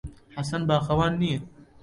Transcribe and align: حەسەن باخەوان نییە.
حەسەن 0.37 0.63
باخەوان 0.69 1.13
نییە. 1.21 1.39